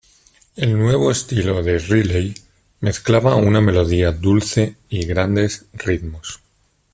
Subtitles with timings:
[0.55, 2.33] El nuevo estilo de Riley
[2.79, 6.39] mezclaba una melodía dulce y grandes ritmos.